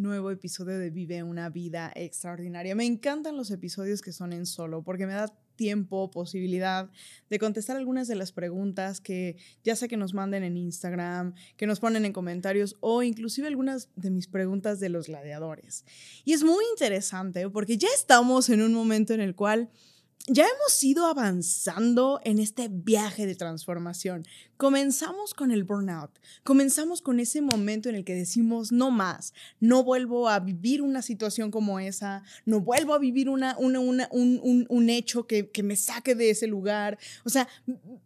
nuevo 0.00 0.30
episodio 0.30 0.78
de 0.78 0.90
Vive 0.90 1.22
una 1.22 1.48
vida 1.50 1.92
extraordinaria. 1.94 2.74
Me 2.74 2.86
encantan 2.86 3.36
los 3.36 3.50
episodios 3.50 4.02
que 4.02 4.12
son 4.12 4.32
en 4.32 4.46
solo 4.46 4.82
porque 4.82 5.06
me 5.06 5.12
da 5.12 5.32
tiempo, 5.56 6.10
posibilidad 6.10 6.90
de 7.28 7.38
contestar 7.38 7.76
algunas 7.76 8.08
de 8.08 8.14
las 8.14 8.32
preguntas 8.32 9.00
que 9.00 9.36
ya 9.62 9.76
sé 9.76 9.88
que 9.88 9.98
nos 9.98 10.14
manden 10.14 10.42
en 10.42 10.56
Instagram, 10.56 11.34
que 11.58 11.66
nos 11.66 11.80
ponen 11.80 12.06
en 12.06 12.14
comentarios 12.14 12.76
o 12.80 13.02
inclusive 13.02 13.46
algunas 13.46 13.90
de 13.94 14.10
mis 14.10 14.26
preguntas 14.26 14.80
de 14.80 14.88
los 14.88 15.08
gladiadores. 15.08 15.84
Y 16.24 16.32
es 16.32 16.42
muy 16.44 16.64
interesante 16.70 17.48
porque 17.50 17.76
ya 17.76 17.88
estamos 17.94 18.48
en 18.48 18.62
un 18.62 18.72
momento 18.72 19.12
en 19.12 19.20
el 19.20 19.34
cual 19.34 19.70
ya 20.26 20.44
hemos 20.44 20.84
ido 20.84 21.06
avanzando 21.06 22.20
en 22.24 22.38
este 22.38 22.68
viaje 22.68 23.26
de 23.26 23.34
transformación. 23.34 24.26
Comenzamos 24.56 25.32
con 25.32 25.50
el 25.50 25.64
burnout, 25.64 26.10
comenzamos 26.44 27.00
con 27.00 27.20
ese 27.20 27.40
momento 27.40 27.88
en 27.88 27.94
el 27.94 28.04
que 28.04 28.14
decimos, 28.14 28.70
no 28.72 28.90
más, 28.90 29.32
no 29.58 29.82
vuelvo 29.82 30.28
a 30.28 30.38
vivir 30.38 30.82
una 30.82 31.00
situación 31.00 31.50
como 31.50 31.80
esa, 31.80 32.22
no 32.44 32.60
vuelvo 32.60 32.92
a 32.94 32.98
vivir 32.98 33.30
una, 33.30 33.56
un, 33.58 34.90
hecho 34.90 35.26
que, 35.26 35.48
que 35.50 35.62
me 35.62 35.76
saque 35.76 36.14
de 36.14 36.30
ese 36.30 36.46
lugar. 36.46 36.98
O 37.24 37.30
sea, 37.30 37.48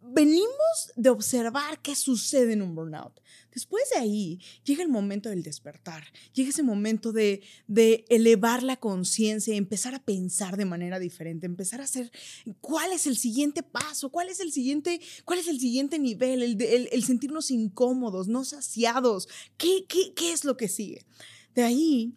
venimos 0.01 0.93
de 0.95 1.09
observar 1.09 1.81
qué 1.81 1.95
sucede 1.95 2.53
en 2.53 2.61
un 2.61 2.75
burnout. 2.75 3.19
Después 3.55 3.85
de 3.93 4.01
ahí 4.01 4.41
llega 4.65 4.83
el 4.83 4.89
momento 4.89 5.29
del 5.29 5.41
despertar, 5.41 6.03
llega 6.33 6.49
ese 6.49 6.61
momento 6.61 7.13
de, 7.13 7.41
de 7.67 8.03
elevar 8.09 8.63
la 8.63 8.75
conciencia, 8.75 9.55
empezar 9.55 9.95
a 9.95 10.03
pensar 10.03 10.57
de 10.57 10.65
manera 10.65 10.99
diferente, 10.99 11.45
empezar 11.45 11.79
a 11.79 11.85
hacer 11.85 12.11
cuál 12.59 12.91
es 12.91 13.07
el 13.07 13.15
siguiente 13.15 13.63
paso, 13.63 14.09
cuál 14.09 14.27
es 14.27 14.41
el 14.41 14.51
siguiente, 14.51 14.99
cuál 15.23 15.39
es 15.39 15.47
el 15.47 15.57
siguiente 15.57 15.99
nivel, 15.99 16.61
el, 16.61 17.03
sentirnos 17.05 17.49
incómodos, 17.49 18.27
no 18.27 18.43
saciados, 18.43 19.29
¿Qué, 19.55 19.85
qué, 19.87 20.13
qué 20.13 20.33
es 20.33 20.43
lo 20.43 20.57
que 20.57 20.67
sigue. 20.67 21.05
De 21.53 21.63
ahí 21.63 22.13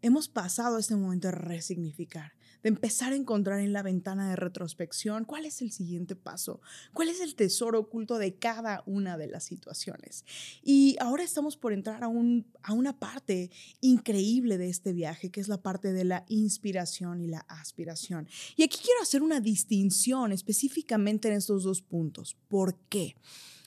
hemos 0.00 0.28
pasado 0.28 0.76
a 0.76 0.80
este 0.80 0.94
momento 0.94 1.26
de 1.26 1.32
resignificar 1.32 2.37
empezar 2.68 3.12
a 3.12 3.16
encontrar 3.16 3.60
en 3.60 3.72
la 3.72 3.82
ventana 3.82 4.30
de 4.30 4.36
retrospección 4.36 5.24
cuál 5.24 5.46
es 5.46 5.62
el 5.62 5.72
siguiente 5.72 6.14
paso, 6.14 6.60
cuál 6.92 7.08
es 7.08 7.20
el 7.20 7.34
tesoro 7.34 7.80
oculto 7.80 8.18
de 8.18 8.34
cada 8.34 8.82
una 8.86 9.16
de 9.16 9.26
las 9.26 9.44
situaciones. 9.44 10.24
Y 10.62 10.96
ahora 11.00 11.24
estamos 11.24 11.56
por 11.56 11.72
entrar 11.72 12.04
a, 12.04 12.08
un, 12.08 12.46
a 12.62 12.72
una 12.72 12.98
parte 12.98 13.50
increíble 13.80 14.58
de 14.58 14.68
este 14.68 14.92
viaje, 14.92 15.30
que 15.30 15.40
es 15.40 15.48
la 15.48 15.62
parte 15.62 15.92
de 15.92 16.04
la 16.04 16.24
inspiración 16.28 17.20
y 17.20 17.26
la 17.26 17.40
aspiración. 17.48 18.28
Y 18.56 18.62
aquí 18.62 18.78
quiero 18.82 19.02
hacer 19.02 19.22
una 19.22 19.40
distinción 19.40 20.32
específicamente 20.32 21.28
en 21.28 21.34
estos 21.34 21.64
dos 21.64 21.82
puntos. 21.82 22.36
¿Por 22.48 22.76
qué? 22.88 23.16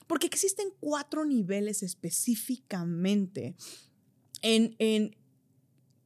Porque 0.06 0.26
existen 0.26 0.68
cuatro 0.80 1.24
niveles 1.24 1.82
específicamente 1.82 3.54
en, 4.42 4.74
en, 4.78 5.16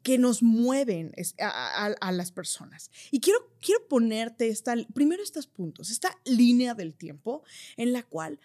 que 0.06 0.18
nos 0.18 0.40
mueven 0.40 1.10
a, 1.40 2.12
las 2.12 2.30
personas. 2.30 2.92
Y 3.10 3.18
quiero, 3.18 3.40
quiero 3.60 3.88
ponerte 3.88 4.46
esta, 4.46 4.76
primero 4.94 5.20
estos 5.20 5.48
puntos, 5.48 5.90
esta 5.90 6.16
línea 6.24 6.74
del 6.74 6.94
tiempo 6.94 7.42
en 7.76 7.92
la 7.92 8.04
cual 8.04 8.38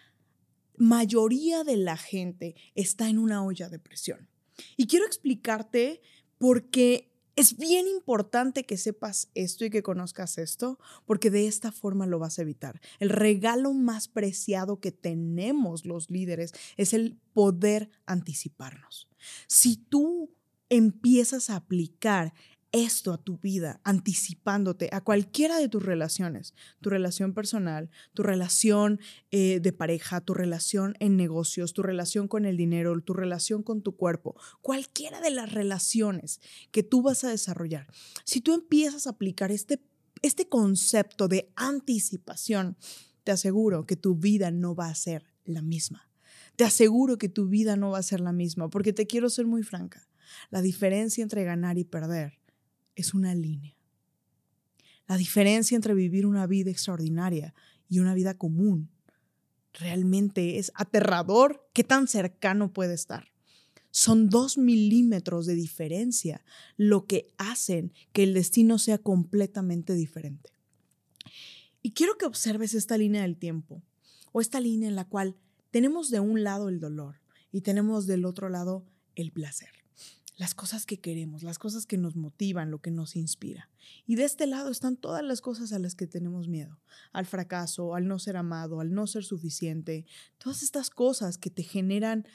mayoría 0.75 1.63
de 1.63 1.77
la 1.77 1.97
gente 1.97 2.55
está 2.73 3.09
en 3.09 3.19
una 3.19 3.45
olla 3.45 3.69
de 3.69 3.77
presión. 3.77 4.27
Y 4.75 4.87
quiero 4.87 5.05
explicarte 5.05 6.01
por 6.39 6.71
qué 6.71 7.11
es 7.35 7.57
bien 7.57 7.87
importante 7.87 8.65
que 8.65 8.77
sepas 8.77 9.29
esto 9.35 9.63
y 9.63 9.69
que 9.69 9.83
conozcas 9.83 10.39
esto, 10.39 10.79
porque 11.05 11.29
de 11.29 11.45
esta 11.45 11.71
forma 11.71 12.07
lo 12.07 12.17
vas 12.17 12.39
a 12.39 12.41
evitar. 12.41 12.81
El 12.97 13.09
regalo 13.09 13.71
más 13.73 14.07
preciado 14.07 14.79
que 14.79 14.91
tenemos 14.91 15.85
los 15.85 16.09
líderes 16.09 16.53
es 16.75 16.95
el 16.95 17.19
poder 17.33 17.91
anticiparnos. 18.07 19.07
Si 19.45 19.77
tú 19.77 20.31
empiezas 20.71 21.49
a 21.49 21.57
aplicar 21.57 22.33
esto 22.71 23.11
a 23.11 23.17
tu 23.17 23.37
vida, 23.37 23.81
anticipándote 23.83 24.87
a 24.93 25.01
cualquiera 25.01 25.57
de 25.57 25.67
tus 25.67 25.83
relaciones, 25.83 26.53
tu 26.79 26.89
relación 26.89 27.33
personal, 27.33 27.89
tu 28.13 28.23
relación 28.23 29.01
eh, 29.31 29.59
de 29.59 29.73
pareja, 29.73 30.21
tu 30.21 30.33
relación 30.33 30.95
en 30.99 31.17
negocios, 31.17 31.73
tu 31.73 31.83
relación 31.83 32.29
con 32.29 32.45
el 32.45 32.55
dinero, 32.55 32.97
tu 33.01 33.13
relación 33.13 33.63
con 33.63 33.81
tu 33.81 33.97
cuerpo, 33.97 34.37
cualquiera 34.61 35.19
de 35.19 35.31
las 35.31 35.51
relaciones 35.51 36.39
que 36.71 36.83
tú 36.83 37.01
vas 37.01 37.25
a 37.25 37.29
desarrollar. 37.29 37.87
Si 38.23 38.39
tú 38.39 38.53
empiezas 38.53 39.05
a 39.05 39.11
aplicar 39.11 39.51
este, 39.51 39.81
este 40.21 40.47
concepto 40.47 41.27
de 41.27 41.51
anticipación, 41.57 42.77
te 43.25 43.33
aseguro 43.33 43.85
que 43.85 43.97
tu 43.97 44.15
vida 44.15 44.49
no 44.49 44.73
va 44.73 44.87
a 44.87 44.95
ser 44.95 45.25
la 45.43 45.61
misma. 45.61 46.09
Te 46.55 46.63
aseguro 46.63 47.17
que 47.17 47.27
tu 47.27 47.49
vida 47.49 47.75
no 47.75 47.91
va 47.91 47.97
a 47.97 48.03
ser 48.03 48.21
la 48.21 48.31
misma, 48.31 48.69
porque 48.69 48.93
te 48.93 49.07
quiero 49.07 49.29
ser 49.29 49.45
muy 49.45 49.63
franca. 49.63 50.07
La 50.49 50.61
diferencia 50.61 51.21
entre 51.21 51.43
ganar 51.43 51.77
y 51.77 51.83
perder 51.83 52.39
es 52.95 53.13
una 53.13 53.33
línea. 53.35 53.75
La 55.07 55.17
diferencia 55.17 55.75
entre 55.75 55.93
vivir 55.93 56.25
una 56.25 56.47
vida 56.47 56.71
extraordinaria 56.71 57.53
y 57.89 57.99
una 57.99 58.13
vida 58.13 58.37
común 58.37 58.89
realmente 59.73 60.57
es 60.57 60.71
aterrador 60.75 61.69
qué 61.73 61.83
tan 61.83 62.07
cercano 62.07 62.71
puede 62.71 62.93
estar. 62.93 63.31
Son 63.89 64.29
dos 64.29 64.57
milímetros 64.57 65.45
de 65.45 65.55
diferencia 65.55 66.45
lo 66.77 67.05
que 67.05 67.33
hacen 67.37 67.91
que 68.13 68.23
el 68.23 68.33
destino 68.33 68.79
sea 68.79 68.97
completamente 68.99 69.93
diferente. 69.93 70.51
Y 71.81 71.91
quiero 71.91 72.17
que 72.17 72.25
observes 72.25 72.73
esta 72.73 72.97
línea 72.97 73.23
del 73.23 73.37
tiempo 73.37 73.83
o 74.31 74.39
esta 74.39 74.61
línea 74.61 74.87
en 74.87 74.95
la 74.95 75.09
cual 75.09 75.35
tenemos 75.71 76.09
de 76.09 76.21
un 76.21 76.43
lado 76.43 76.69
el 76.69 76.79
dolor 76.79 77.19
y 77.51 77.61
tenemos 77.61 78.07
del 78.07 78.23
otro 78.23 78.47
lado 78.47 78.85
el 79.15 79.31
placer 79.31 79.80
las 80.41 80.55
cosas 80.55 80.87
que 80.87 80.99
queremos, 80.99 81.43
las 81.43 81.59
cosas 81.59 81.85
que 81.85 81.99
nos 81.99 82.15
motivan, 82.15 82.71
lo 82.71 82.81
que 82.81 82.89
nos 82.89 83.15
inspira. 83.15 83.69
Y 84.07 84.15
de 84.15 84.23
este 84.23 84.47
lado 84.47 84.71
están 84.71 84.97
todas 84.97 85.23
las 85.23 85.39
cosas 85.39 85.71
a 85.71 85.77
las 85.77 85.93
que 85.93 86.07
tenemos 86.07 86.47
miedo, 86.47 86.79
al 87.11 87.27
fracaso, 87.27 87.93
al 87.93 88.07
no 88.07 88.17
ser 88.17 88.37
amado, 88.37 88.79
al 88.79 88.91
no 88.91 89.05
ser 89.05 89.23
suficiente, 89.23 90.03
todas 90.39 90.63
estas 90.63 90.89
cosas 90.89 91.37
que 91.37 91.51
te 91.51 91.61
generan 91.61 92.25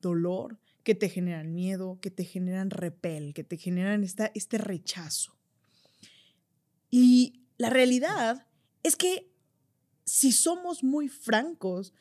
dolor, 0.00 0.58
que 0.84 0.94
te 0.94 1.10
generan 1.10 1.52
miedo, 1.52 1.98
que 2.00 2.10
te 2.10 2.24
generan 2.24 2.70
repel, 2.70 3.34
que 3.34 3.44
te 3.44 3.58
generan 3.58 4.04
esta, 4.04 4.32
este 4.34 4.56
rechazo. 4.56 5.36
Y 6.90 7.42
la 7.58 7.68
realidad 7.68 8.46
es 8.82 8.96
que 8.96 9.30
si 10.06 10.32
somos 10.32 10.82
muy 10.82 11.08
francos, 11.08 11.92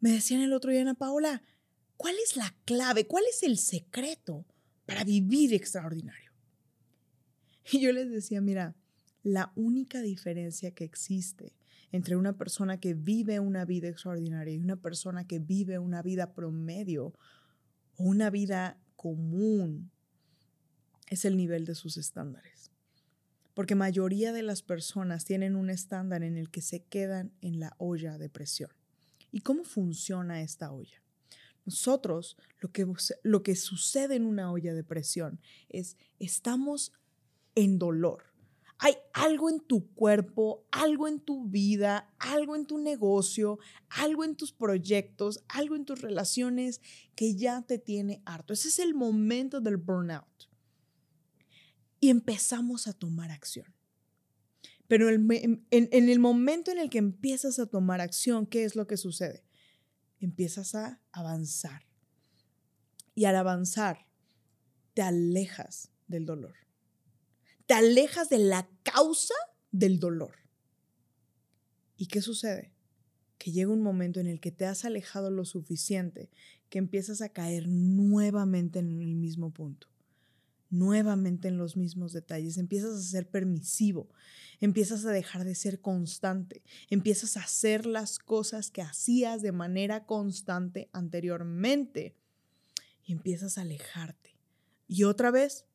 me 0.00 0.10
decían 0.10 0.40
el 0.40 0.52
otro 0.52 0.72
día, 0.72 0.80
Ana 0.80 0.94
Paola, 0.94 1.44
¿cuál 1.96 2.16
es 2.24 2.36
la 2.36 2.56
clave? 2.64 3.06
¿Cuál 3.06 3.22
es 3.30 3.44
el 3.44 3.56
secreto? 3.56 4.44
Para 4.86 5.04
vivir 5.04 5.52
extraordinario. 5.52 6.32
Y 7.72 7.80
yo 7.80 7.92
les 7.92 8.08
decía, 8.08 8.40
mira, 8.40 8.76
la 9.24 9.52
única 9.56 10.00
diferencia 10.00 10.70
que 10.70 10.84
existe 10.84 11.52
entre 11.90 12.16
una 12.16 12.36
persona 12.36 12.78
que 12.78 12.94
vive 12.94 13.40
una 13.40 13.64
vida 13.64 13.88
extraordinaria 13.88 14.54
y 14.54 14.58
una 14.58 14.76
persona 14.76 15.26
que 15.26 15.40
vive 15.40 15.80
una 15.80 16.00
vida 16.00 16.32
promedio 16.32 17.06
o 17.96 18.04
una 18.04 18.30
vida 18.30 18.78
común 18.94 19.90
es 21.08 21.24
el 21.24 21.36
nivel 21.36 21.64
de 21.64 21.74
sus 21.74 21.96
estándares. 21.96 22.70
Porque 23.54 23.74
mayoría 23.74 24.32
de 24.32 24.42
las 24.42 24.62
personas 24.62 25.24
tienen 25.24 25.56
un 25.56 25.70
estándar 25.70 26.22
en 26.22 26.36
el 26.36 26.50
que 26.50 26.60
se 26.60 26.84
quedan 26.84 27.32
en 27.40 27.58
la 27.58 27.74
olla 27.78 28.18
de 28.18 28.28
presión. 28.28 28.70
¿Y 29.32 29.40
cómo 29.40 29.64
funciona 29.64 30.42
esta 30.42 30.70
olla? 30.72 31.02
Nosotros, 31.66 32.36
lo 32.60 32.70
que, 32.70 32.86
lo 33.24 33.42
que 33.42 33.56
sucede 33.56 34.14
en 34.14 34.24
una 34.24 34.50
olla 34.52 34.72
de 34.72 34.84
presión 34.84 35.40
es, 35.68 35.96
estamos 36.20 36.92
en 37.56 37.78
dolor. 37.78 38.22
Hay 38.78 38.94
algo 39.12 39.50
en 39.50 39.60
tu 39.60 39.92
cuerpo, 39.94 40.64
algo 40.70 41.08
en 41.08 41.18
tu 41.18 41.48
vida, 41.48 42.14
algo 42.18 42.54
en 42.54 42.66
tu 42.66 42.78
negocio, 42.78 43.58
algo 43.88 44.22
en 44.22 44.36
tus 44.36 44.52
proyectos, 44.52 45.42
algo 45.48 45.74
en 45.74 45.84
tus 45.86 46.02
relaciones 46.02 46.80
que 47.14 47.34
ya 47.34 47.62
te 47.62 47.78
tiene 47.78 48.22
harto. 48.26 48.52
Ese 48.52 48.68
es 48.68 48.78
el 48.78 48.94
momento 48.94 49.60
del 49.60 49.78
burnout. 49.78 50.48
Y 51.98 52.10
empezamos 52.10 52.86
a 52.86 52.92
tomar 52.92 53.30
acción. 53.30 53.74
Pero 54.86 55.08
en, 55.08 55.66
en, 55.70 56.08
el 56.08 56.18
momento 56.20 56.70
en 56.70 56.78
el 56.78 56.90
que 56.90 56.98
empiezas 56.98 57.58
a 57.58 57.66
tomar 57.66 58.00
acción, 58.00 58.46
¿qué 58.46 58.64
es 58.64 58.76
lo 58.76 58.86
que 58.86 58.96
sucede? 58.96 59.45
Empiezas 60.20 60.74
a 60.74 61.00
avanzar. 61.12 61.86
Y 63.14 63.24
al 63.24 63.36
avanzar, 63.36 64.06
te 64.94 65.02
alejas 65.02 65.90
del 66.06 66.24
dolor. 66.26 66.54
te 67.66 67.74
alejas 67.74 68.28
de 68.28 68.38
la 68.38 68.68
causa 68.84 69.34
del 69.72 69.98
dolor. 69.98 70.36
¿Y 71.96 72.06
qué 72.06 72.22
sucede? 72.22 72.72
Que 73.38 73.50
llega 73.50 73.72
un 73.72 73.82
momento 73.82 74.20
en 74.20 74.28
el 74.28 74.40
que 74.40 74.52
te 74.52 74.66
has 74.66 74.84
alejado 74.84 75.30
lo 75.30 75.44
suficiente 75.44 76.30
que 76.68 76.78
empiezas 76.78 77.20
a 77.22 77.30
caer 77.30 77.68
nuevamente 77.68 78.78
en 78.78 79.00
el 79.00 79.14
mismo 79.16 79.52
punto, 79.52 79.88
nuevamente 80.78 81.48
en 81.48 81.58
los 81.58 81.76
mismos 81.76 82.12
detalles, 82.12 82.58
empiezas 82.58 82.94
a 82.96 83.02
ser 83.02 83.28
permisivo, 83.28 84.08
empiezas 84.60 85.04
a 85.04 85.10
dejar 85.10 85.44
de 85.44 85.54
ser 85.54 85.80
constante, 85.80 86.62
empiezas 86.90 87.36
a 87.36 87.40
hacer 87.40 87.86
las 87.86 88.18
cosas 88.18 88.70
que 88.70 88.82
hacías 88.82 89.42
de 89.42 89.52
manera 89.52 90.06
constante 90.06 90.88
anteriormente 90.92 92.14
y 93.04 93.12
empiezas 93.12 93.58
a 93.58 93.62
alejarte. 93.62 94.36
Y 94.88 95.04
otra 95.04 95.30
vez, 95.30 95.66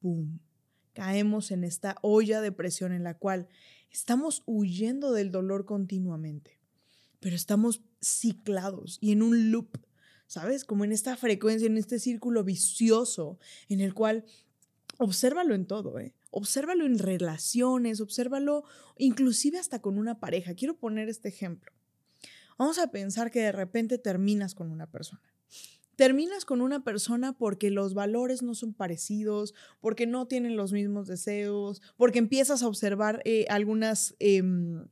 ¡pum! 0.00 0.38
Caemos 0.92 1.50
en 1.50 1.64
esta 1.64 1.96
olla 2.02 2.40
de 2.40 2.52
presión 2.52 2.92
en 2.92 3.02
la 3.02 3.18
cual 3.18 3.48
estamos 3.90 4.42
huyendo 4.46 5.12
del 5.12 5.32
dolor 5.32 5.64
continuamente, 5.64 6.60
pero 7.18 7.34
estamos 7.34 7.82
ciclados 8.00 8.98
y 9.00 9.12
en 9.12 9.22
un 9.22 9.50
loop, 9.50 9.76
¿sabes? 10.26 10.64
Como 10.64 10.84
en 10.84 10.92
esta 10.92 11.16
frecuencia, 11.16 11.66
en 11.66 11.76
este 11.76 11.98
círculo 11.98 12.44
vicioso 12.44 13.38
en 13.68 13.80
el 13.80 13.94
cual 13.94 14.24
obsérvalo 14.98 15.54
en 15.54 15.66
todo, 15.66 15.98
¿eh? 15.98 16.14
Obsérvalo 16.30 16.84
en 16.86 16.98
relaciones, 16.98 18.00
obsérvalo 18.00 18.64
inclusive 18.98 19.58
hasta 19.58 19.80
con 19.80 19.98
una 19.98 20.18
pareja. 20.18 20.54
Quiero 20.54 20.76
poner 20.76 21.08
este 21.08 21.28
ejemplo. 21.28 21.72
Vamos 22.58 22.78
a 22.78 22.90
pensar 22.90 23.30
que 23.30 23.40
de 23.40 23.52
repente 23.52 23.98
terminas 23.98 24.54
con 24.54 24.70
una 24.70 24.86
persona. 24.86 25.22
Terminas 25.96 26.44
con 26.44 26.60
una 26.60 26.82
persona 26.82 27.36
porque 27.36 27.70
los 27.70 27.94
valores 27.94 28.42
no 28.42 28.54
son 28.54 28.74
parecidos, 28.74 29.54
porque 29.80 30.06
no 30.06 30.26
tienen 30.26 30.56
los 30.56 30.72
mismos 30.72 31.06
deseos, 31.06 31.82
porque 31.96 32.18
empiezas 32.18 32.62
a 32.62 32.66
observar 32.66 33.22
eh, 33.24 33.46
algunos 33.48 34.16
em, 34.18 34.88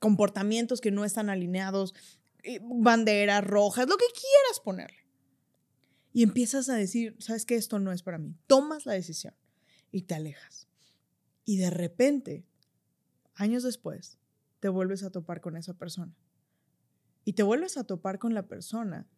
comportamientos 0.00 0.82
que 0.82 0.90
no 0.90 1.06
están 1.06 1.30
alineados, 1.30 1.94
banderas 2.62 3.44
rojas, 3.44 3.88
lo 3.88 3.96
que 3.96 4.06
quieras 4.06 4.60
ponerle. 4.62 5.04
Y 6.12 6.22
empiezas 6.22 6.68
a 6.68 6.74
decir, 6.74 7.16
sabes 7.18 7.44
que 7.44 7.56
esto 7.56 7.78
no 7.80 7.90
es 7.92 8.02
para 8.02 8.18
mí. 8.18 8.36
Tomas 8.46 8.86
la 8.86 8.92
decisión 8.92 9.34
y 9.90 10.02
te 10.02 10.14
alejas. 10.14 10.68
Y 11.44 11.58
de 11.58 11.70
repente, 11.70 12.46
años 13.34 13.64
después, 13.64 14.18
te 14.60 14.68
vuelves 14.68 15.02
a 15.02 15.10
topar 15.10 15.40
con 15.40 15.56
esa 15.56 15.74
persona. 15.74 16.16
Y 17.24 17.32
te 17.32 17.42
vuelves 17.42 17.76
a 17.76 17.84
topar 17.84 18.18
con 18.18 18.32
la 18.32 18.46
persona. 18.46 19.08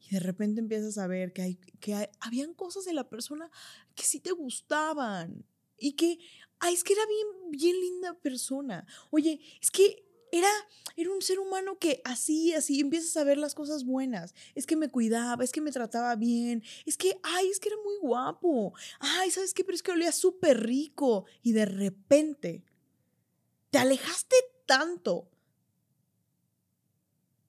Y 0.00 0.14
de 0.14 0.20
repente 0.20 0.60
empiezas 0.60 0.98
a 0.98 1.06
ver 1.06 1.32
que, 1.32 1.42
hay, 1.42 1.54
que 1.78 2.10
habían 2.20 2.52
cosas 2.52 2.84
de 2.84 2.94
la 2.94 3.08
persona 3.08 3.50
que 3.94 4.02
sí 4.02 4.18
te 4.18 4.32
gustaban. 4.32 5.44
Y 5.78 5.92
que, 5.92 6.18
ay, 6.58 6.74
es 6.74 6.82
que 6.84 6.94
era 6.94 7.06
bien, 7.06 7.50
bien 7.52 7.80
linda 7.80 8.14
persona. 8.14 8.86
Oye, 9.10 9.40
es 9.60 9.70
que 9.70 10.03
era, 10.38 10.48
era 10.96 11.12
un 11.12 11.22
ser 11.22 11.38
humano 11.38 11.78
que 11.78 12.00
así, 12.04 12.52
así, 12.54 12.80
empiezas 12.80 13.16
a 13.16 13.24
ver 13.24 13.38
las 13.38 13.54
cosas 13.54 13.84
buenas. 13.84 14.34
Es 14.56 14.66
que 14.66 14.74
me 14.74 14.88
cuidaba, 14.88 15.44
es 15.44 15.52
que 15.52 15.60
me 15.60 15.70
trataba 15.70 16.16
bien, 16.16 16.62
es 16.84 16.96
que, 16.96 17.18
ay, 17.22 17.48
es 17.48 17.60
que 17.60 17.68
era 17.68 17.78
muy 17.84 17.94
guapo. 18.00 18.74
Ay, 18.98 19.30
¿sabes 19.30 19.54
qué? 19.54 19.62
Pero 19.64 19.76
es 19.76 19.82
que 19.82 19.92
olía 19.92 20.10
súper 20.10 20.60
rico. 20.60 21.24
Y 21.42 21.52
de 21.52 21.66
repente 21.66 22.64
te 23.70 23.78
alejaste 23.78 24.34
tanto 24.66 25.30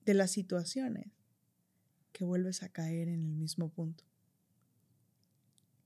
de 0.05 0.13
las 0.13 0.31
situaciones 0.31 1.07
que 2.11 2.23
vuelves 2.23 2.61
a 2.61 2.69
caer 2.69 3.07
en 3.07 3.23
el 3.23 3.35
mismo 3.35 3.69
punto. 3.69 4.03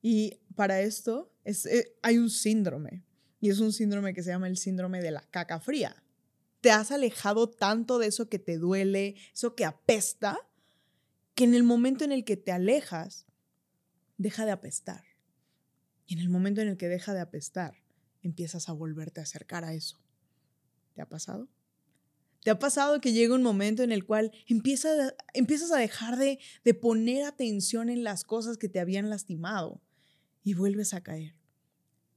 Y 0.01 0.39
para 0.55 0.81
esto 0.81 1.31
es, 1.45 1.65
eh, 1.65 1.95
hay 2.01 2.17
un 2.17 2.29
síndrome, 2.29 3.03
y 3.39 3.49
es 3.49 3.59
un 3.59 3.71
síndrome 3.71 4.13
que 4.13 4.21
se 4.21 4.31
llama 4.31 4.47
el 4.47 4.57
síndrome 4.57 5.01
de 5.01 5.11
la 5.11 5.21
caca 5.21 5.59
fría 5.59 6.03
te 6.61 6.71
has 6.71 6.91
alejado 6.91 7.49
tanto 7.49 7.99
de 7.99 8.07
eso 8.07 8.29
que 8.29 8.39
te 8.39 8.57
duele, 8.57 9.15
eso 9.33 9.55
que 9.55 9.65
apesta, 9.65 10.37
que 11.35 11.45
en 11.45 11.53
el 11.53 11.63
momento 11.63 12.03
en 12.03 12.11
el 12.11 12.25
que 12.25 12.37
te 12.37 12.51
alejas, 12.51 13.25
deja 14.17 14.45
de 14.45 14.51
apestar. 14.51 15.03
Y 16.05 16.15
en 16.15 16.19
el 16.19 16.29
momento 16.29 16.61
en 16.61 16.67
el 16.67 16.77
que 16.77 16.89
deja 16.89 17.13
de 17.13 17.21
apestar, 17.21 17.75
empiezas 18.21 18.67
a 18.67 18.73
volverte 18.73 19.19
a 19.19 19.23
acercar 19.23 19.63
a 19.63 19.73
eso. 19.73 20.01
¿Te 20.93 21.01
ha 21.01 21.07
pasado? 21.07 21.47
¿Te 22.43 22.51
ha 22.51 22.59
pasado 22.59 23.01
que 23.01 23.13
llega 23.13 23.35
un 23.35 23.43
momento 23.43 23.83
en 23.83 23.91
el 23.91 24.05
cual 24.05 24.31
empiezas, 24.47 25.13
empiezas 25.33 25.71
a 25.71 25.77
dejar 25.77 26.17
de, 26.17 26.39
de 26.63 26.73
poner 26.73 27.25
atención 27.25 27.89
en 27.89 28.03
las 28.03 28.23
cosas 28.23 28.57
que 28.57 28.69
te 28.69 28.79
habían 28.79 29.09
lastimado 29.09 29.81
y 30.43 30.53
vuelves 30.53 30.93
a 30.93 31.03
caer? 31.03 31.35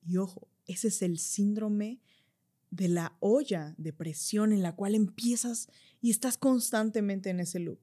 Y 0.04 0.16
ojo, 0.16 0.48
ese 0.66 0.88
es 0.88 1.02
el 1.02 1.18
síndrome 1.18 2.00
de 2.72 2.88
la 2.88 3.16
olla 3.20 3.74
de 3.76 3.92
presión 3.92 4.50
en 4.50 4.62
la 4.62 4.74
cual 4.74 4.94
empiezas 4.94 5.68
y 6.00 6.10
estás 6.10 6.38
constantemente 6.38 7.28
en 7.28 7.38
ese 7.38 7.60
loop. 7.60 7.78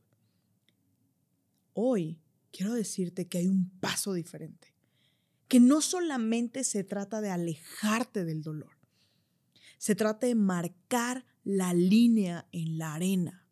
Hoy 1.73 2.19
quiero 2.51 2.73
decirte 2.73 3.27
que 3.27 3.37
hay 3.37 3.47
un 3.47 3.69
paso 3.79 4.13
diferente, 4.13 4.73
que 5.47 5.59
no 5.59 5.81
solamente 5.81 6.63
se 6.63 6.83
trata 6.83 7.21
de 7.21 7.29
alejarte 7.29 8.25
del 8.25 8.41
dolor, 8.41 8.71
se 9.77 9.93
trata 9.93 10.25
de 10.25 10.33
marcar 10.33 11.23
la 11.43 11.73
línea 11.75 12.47
en 12.51 12.79
la 12.79 12.95
arena, 12.95 13.47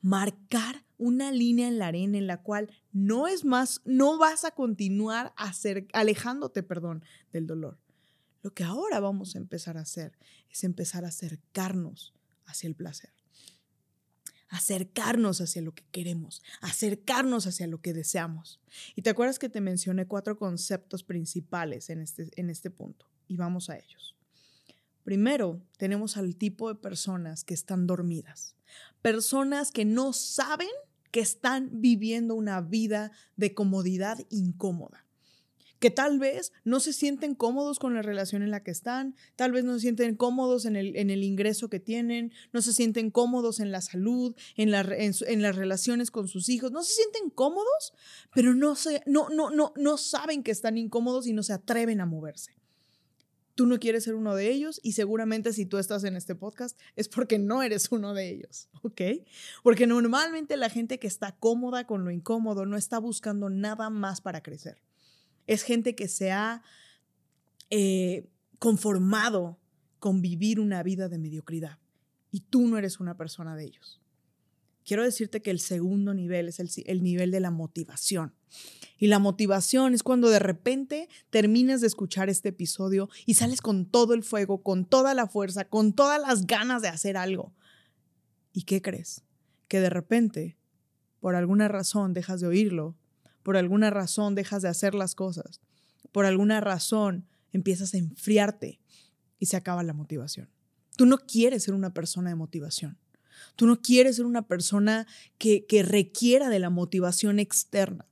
marcar 0.00 0.84
una 0.96 1.32
línea 1.32 1.66
en 1.66 1.78
la 1.78 1.88
arena 1.88 2.18
en 2.18 2.28
la 2.28 2.42
cual 2.42 2.70
no 2.92 3.26
es 3.26 3.44
más, 3.44 3.82
no 3.84 4.16
vas 4.16 4.44
a 4.44 4.52
continuar 4.52 5.34
alejándote, 5.92 6.62
perdón, 6.62 7.04
del 7.32 7.48
dolor. 7.48 7.80
Lo 8.46 8.54
que 8.54 8.62
ahora 8.62 9.00
vamos 9.00 9.34
a 9.34 9.38
empezar 9.38 9.76
a 9.76 9.80
hacer 9.80 10.16
es 10.48 10.62
empezar 10.62 11.04
a 11.04 11.08
acercarnos 11.08 12.14
hacia 12.44 12.68
el 12.68 12.76
placer, 12.76 13.10
acercarnos 14.50 15.40
hacia 15.40 15.62
lo 15.62 15.74
que 15.74 15.84
queremos, 15.90 16.44
acercarnos 16.60 17.48
hacia 17.48 17.66
lo 17.66 17.80
que 17.80 17.92
deseamos. 17.92 18.60
Y 18.94 19.02
te 19.02 19.10
acuerdas 19.10 19.40
que 19.40 19.48
te 19.48 19.60
mencioné 19.60 20.06
cuatro 20.06 20.38
conceptos 20.38 21.02
principales 21.02 21.90
en 21.90 22.00
este, 22.00 22.30
en 22.36 22.48
este 22.48 22.70
punto, 22.70 23.10
y 23.26 23.36
vamos 23.36 23.68
a 23.68 23.78
ellos. 23.78 24.14
Primero, 25.02 25.60
tenemos 25.76 26.16
al 26.16 26.36
tipo 26.36 26.68
de 26.68 26.76
personas 26.76 27.42
que 27.42 27.54
están 27.54 27.88
dormidas, 27.88 28.54
personas 29.02 29.72
que 29.72 29.84
no 29.84 30.12
saben 30.12 30.70
que 31.10 31.18
están 31.18 31.80
viviendo 31.80 32.36
una 32.36 32.60
vida 32.60 33.10
de 33.34 33.54
comodidad 33.54 34.20
incómoda 34.30 35.05
que 35.78 35.90
tal 35.90 36.18
vez 36.18 36.52
no 36.64 36.80
se 36.80 36.92
sienten 36.92 37.34
cómodos 37.34 37.78
con 37.78 37.94
la 37.94 38.02
relación 38.02 38.42
en 38.42 38.50
la 38.50 38.62
que 38.62 38.70
están, 38.70 39.14
tal 39.36 39.52
vez 39.52 39.64
no 39.64 39.74
se 39.74 39.80
sienten 39.80 40.16
cómodos 40.16 40.64
en 40.64 40.76
el, 40.76 40.96
en 40.96 41.10
el 41.10 41.22
ingreso 41.22 41.68
que 41.68 41.80
tienen, 41.80 42.32
no 42.52 42.62
se 42.62 42.72
sienten 42.72 43.10
cómodos 43.10 43.60
en 43.60 43.70
la 43.70 43.80
salud, 43.80 44.34
en, 44.56 44.70
la, 44.70 44.80
en, 44.80 45.42
las 45.42 45.56
relaciones 45.56 46.10
con 46.10 46.28
sus 46.28 46.48
hijos, 46.48 46.72
no 46.72 46.82
se 46.82 46.94
sienten 46.94 47.30
cómodos, 47.30 47.92
pero 48.34 48.54
no, 48.54 48.74
se, 48.74 49.02
no, 49.06 49.28
no, 49.28 49.50
no, 49.50 49.72
no 49.76 49.96
saben 49.96 50.42
que 50.42 50.50
están 50.50 50.78
incómodos 50.78 51.26
y 51.26 51.32
no 51.32 51.42
se 51.42 51.52
atreven 51.52 52.00
a 52.00 52.06
moverse. 52.06 52.52
Tú 53.54 53.64
no 53.64 53.78
quieres 53.78 54.04
ser 54.04 54.14
uno 54.14 54.34
de 54.34 54.50
ellos 54.50 54.80
y 54.82 54.92
seguramente 54.92 55.54
si 55.54 55.64
tú 55.64 55.78
estás 55.78 56.04
en 56.04 56.14
este 56.14 56.34
podcast 56.34 56.78
es 56.94 57.08
porque 57.08 57.38
no 57.38 57.62
eres 57.62 57.90
uno 57.90 58.12
de 58.12 58.28
ellos, 58.28 58.68
¿ok? 58.82 59.00
Porque 59.62 59.86
normalmente 59.86 60.58
la 60.58 60.68
gente 60.68 60.98
que 60.98 61.06
está 61.06 61.32
cómoda 61.32 61.86
con 61.86 62.04
lo 62.04 62.10
incómodo 62.10 62.66
no 62.66 62.76
está 62.76 62.98
buscando 62.98 63.48
nada 63.48 63.88
más 63.88 64.20
para 64.20 64.42
crecer 64.42 64.85
es 65.46 65.62
gente 65.62 65.94
que 65.94 66.08
se 66.08 66.32
ha 66.32 66.62
eh, 67.70 68.28
conformado 68.58 69.58
con 69.98 70.22
vivir 70.22 70.60
una 70.60 70.82
vida 70.82 71.08
de 71.08 71.18
mediocridad 71.18 71.78
y 72.30 72.40
tú 72.40 72.68
no 72.68 72.78
eres 72.78 73.00
una 73.00 73.16
persona 73.16 73.56
de 73.56 73.64
ellos. 73.64 74.00
Quiero 74.84 75.02
decirte 75.02 75.42
que 75.42 75.50
el 75.50 75.58
segundo 75.58 76.14
nivel 76.14 76.48
es 76.48 76.60
el, 76.60 76.70
el, 76.86 77.02
nivel 77.02 77.32
de 77.32 77.40
la 77.40 77.50
motivación. 77.50 78.34
Y 78.98 79.08
la 79.08 79.18
motivación 79.18 79.94
es 79.94 80.04
cuando 80.04 80.30
de 80.30 80.38
repente 80.38 81.08
terminas 81.30 81.80
de 81.80 81.88
escuchar 81.88 82.28
este 82.28 82.50
episodio 82.50 83.08
y 83.26 83.34
sales 83.34 83.60
con 83.60 83.86
todo 83.86 84.14
el 84.14 84.22
fuego, 84.22 84.62
con 84.62 84.84
toda 84.84 85.12
la 85.12 85.26
fuerza, 85.26 85.64
con 85.64 85.92
todas 85.92 86.20
las 86.20 86.46
ganas 86.46 86.82
de 86.82 86.88
hacer 86.88 87.16
algo. 87.16 87.52
¿Y 88.52 88.62
qué 88.62 88.80
crees? 88.80 89.24
Que 89.66 89.80
de 89.80 89.90
repente, 89.90 90.56
por 91.18 91.34
alguna 91.34 91.66
razón, 91.66 92.12
dejas 92.12 92.40
de 92.40 92.46
oírlo 92.46 92.96
por 93.46 93.56
alguna 93.56 93.90
razón 93.90 94.34
dejas 94.34 94.62
de 94.62 94.68
hacer 94.68 94.96
las 94.96 95.14
cosas, 95.14 95.60
por 96.10 96.26
alguna 96.26 96.60
razón 96.60 97.28
empiezas 97.52 97.94
a 97.94 97.98
enfriarte 97.98 98.80
y 99.38 99.46
se 99.46 99.56
acaba 99.56 99.84
la 99.84 99.92
motivación. 99.92 100.50
Tú 100.96 101.06
no 101.06 101.18
quieres 101.18 101.62
ser 101.62 101.74
una 101.74 101.94
persona 101.94 102.30
de 102.30 102.34
motivación. 102.34 102.98
Tú 103.54 103.68
no 103.68 103.80
quieres 103.80 104.16
ser 104.16 104.26
una 104.26 104.48
persona 104.48 105.06
que, 105.38 105.64
que 105.64 105.84
requiera 105.84 106.48
de 106.48 106.58
la 106.58 106.70
motivación 106.70 107.38
externa. 107.38 108.08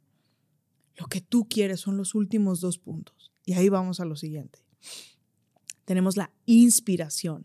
Lo 0.96 1.06
que 1.06 1.20
tú 1.20 1.48
quieres 1.48 1.80
son 1.80 1.96
los 1.96 2.14
últimos 2.14 2.60
dos 2.60 2.78
puntos. 2.78 3.32
Y 3.44 3.54
ahí 3.54 3.68
vamos 3.68 3.98
a 3.98 4.04
lo 4.04 4.14
siguiente. 4.14 4.60
Tenemos 5.84 6.16
la 6.16 6.30
inspiración, 6.46 7.44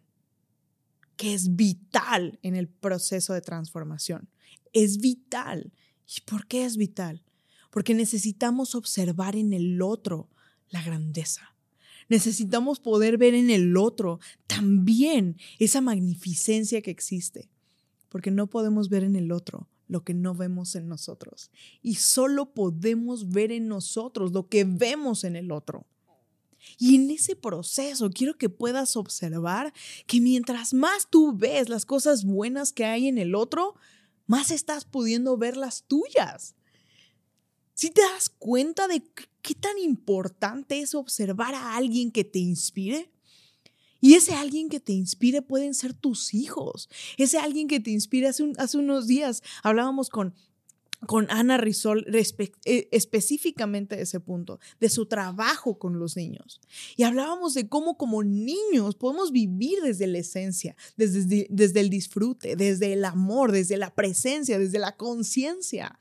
que 1.18 1.34
es 1.34 1.56
vital 1.56 2.38
en 2.44 2.56
el 2.56 2.68
proceso 2.68 3.34
de 3.34 3.42
transformación. 3.42 4.30
Es 4.74 5.00
vital. 5.00 5.74
¿Y 6.06 6.22
por 6.22 6.46
qué 6.46 6.66
es 6.66 6.78
vital? 6.78 7.24
Porque 7.70 7.94
necesitamos 7.94 8.76
observar 8.76 9.36
en 9.36 9.54
el 9.54 9.82
otro 9.82 10.30
la 10.70 10.84
grandeza. 10.84 11.56
Necesitamos 12.08 12.80
poder 12.80 13.18
ver 13.18 13.36
en 13.36 13.50
el 13.50 13.78
otro 13.78 14.20
también 14.48 15.38
esa 15.60 15.80
magnificencia 15.80 16.82
que 16.82 16.92
existe, 16.92 17.50
porque 18.10 18.32
no 18.32 18.48
podemos 18.48 18.90
ver 18.90 19.04
en 19.04 19.16
el 19.16 19.32
otro 19.32 19.68
lo 19.88 20.04
que 20.04 20.14
no 20.14 20.34
vemos 20.36 20.76
en 20.76 20.88
nosotros. 20.88 21.52
Y 21.82 21.96
solo 21.96 22.54
podemos 22.54 23.30
ver 23.30 23.52
en 23.52 23.68
nosotros 23.68 24.32
lo 24.32 24.48
que 24.48 24.64
vemos 24.64 25.24
en 25.24 25.36
el 25.36 25.52
otro. 25.52 25.86
Y 26.78 26.96
en 26.96 27.10
ese 27.10 27.36
proceso 27.36 28.10
quiero 28.10 28.38
que 28.38 28.50
puedas 28.50 28.96
observar 28.96 29.74
que 30.06 30.22
mientras 30.22 30.74
más 30.74 31.10
tú 31.10 31.36
ves 31.36 31.70
las 31.70 31.86
cosas 31.86 32.24
buenas 32.24 32.72
que 32.72 32.86
hay 32.86 33.08
en 33.08 33.18
el 33.18 33.34
otro, 33.34 33.76
más 34.28 34.52
estás 34.52 34.86
pudiendo 34.86 35.38
ver 35.38 35.58
las 35.58 35.84
tuyas. 35.84 36.56
Si 37.80 37.92
te 37.92 38.02
das 38.02 38.28
cuenta 38.28 38.90
de 38.90 39.02
qué 39.42 39.56
tan 39.56 39.78
importante 39.78 40.82
es 40.82 40.94
observar 40.94 41.56
a 41.56 41.78
alguien 41.78 42.12
que 42.12 42.26
te 42.26 42.38
inspire, 42.38 43.10
y 44.02 44.16
ese 44.16 44.34
alguien 44.34 44.68
que 44.68 44.82
te 44.82 44.92
inspire 44.92 45.42
pueden 45.42 45.74
ser 45.74 45.94
tus 45.94 46.34
hijos. 46.34 46.90
Ese 47.16 47.38
alguien 47.38 47.70
que 47.70 47.80
te 47.80 47.92
inspire, 47.92 48.28
hace, 48.28 48.78
unos 48.78 49.08
días 49.08 49.44
hablábamos 49.64 50.10
con, 50.10 50.34
con 51.08 51.28
Ana 51.30 51.56
Rizol 51.56 52.06
eh, 52.14 52.90
específicamente 52.92 53.96
de 53.96 54.02
ese 54.02 54.20
punto, 54.20 54.60
de 54.82 54.90
su 54.90 55.06
trabajo 55.06 55.80
con 55.80 56.00
los 56.00 56.18
niños. 56.18 56.60
Y 56.98 57.04
hablábamos 57.04 57.54
de 57.54 57.70
cómo 57.70 57.98
como 57.98 58.26
niños 58.26 58.96
podemos 58.96 59.32
vivir 59.32 59.80
desde 59.82 60.08
la 60.08 60.18
esencia, 60.18 60.76
desde, 60.98 61.48
desde 61.50 61.80
el 61.80 61.90
disfrute, 61.90 62.58
desde 62.58 62.92
el 62.92 63.06
amor, 63.06 63.54
desde 63.54 63.78
la 63.78 63.96
presencia, 63.96 64.60
desde 64.60 64.80
la 64.80 64.98
conciencia, 64.98 65.98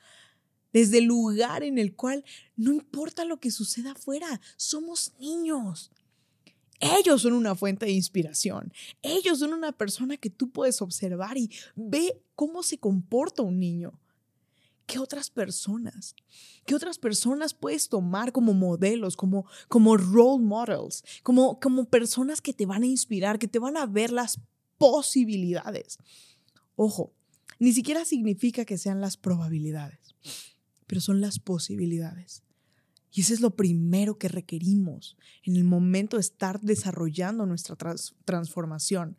desde 0.72 0.98
el 0.98 1.04
lugar 1.04 1.62
en 1.62 1.78
el 1.78 1.94
cual 1.94 2.24
no 2.56 2.72
importa 2.72 3.24
lo 3.24 3.40
que 3.40 3.50
suceda 3.50 3.92
afuera, 3.92 4.40
somos 4.56 5.12
niños. 5.18 5.90
Ellos 6.80 7.22
son 7.22 7.32
una 7.32 7.54
fuente 7.54 7.86
de 7.86 7.92
inspiración. 7.92 8.72
Ellos 9.02 9.40
son 9.40 9.52
una 9.52 9.72
persona 9.72 10.16
que 10.16 10.30
tú 10.30 10.50
puedes 10.50 10.80
observar 10.80 11.36
y 11.36 11.50
ve 11.74 12.22
cómo 12.34 12.62
se 12.62 12.78
comporta 12.78 13.42
un 13.42 13.58
niño. 13.58 13.98
¿Qué 14.86 14.98
otras 14.98 15.28
personas? 15.28 16.14
¿Qué 16.64 16.74
otras 16.74 16.98
personas 16.98 17.52
puedes 17.52 17.88
tomar 17.88 18.32
como 18.32 18.54
modelos, 18.54 19.16
como, 19.16 19.44
como 19.68 19.98
role 19.98 20.42
models, 20.42 21.04
como, 21.22 21.60
como 21.60 21.84
personas 21.84 22.40
que 22.40 22.54
te 22.54 22.64
van 22.64 22.84
a 22.84 22.86
inspirar, 22.86 23.38
que 23.38 23.48
te 23.48 23.58
van 23.58 23.76
a 23.76 23.84
ver 23.84 24.12
las 24.12 24.40
posibilidades? 24.78 25.98
Ojo, 26.74 27.12
ni 27.58 27.72
siquiera 27.72 28.04
significa 28.04 28.64
que 28.64 28.78
sean 28.78 29.00
las 29.00 29.16
probabilidades, 29.16 30.14
pero 30.88 31.00
son 31.00 31.20
las 31.20 31.38
posibilidades. 31.38 32.42
Y 33.12 33.20
ese 33.20 33.34
es 33.34 33.40
lo 33.40 33.54
primero 33.54 34.18
que 34.18 34.28
requerimos 34.28 35.16
en 35.44 35.56
el 35.56 35.64
momento 35.64 36.16
de 36.16 36.22
estar 36.22 36.60
desarrollando 36.60 37.46
nuestra 37.46 37.76
transformación. 38.24 39.16